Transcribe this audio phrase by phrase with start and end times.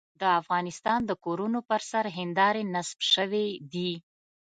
[0.21, 3.91] د افغانستان د کورونو پر سر هندارې نصب شوې دي.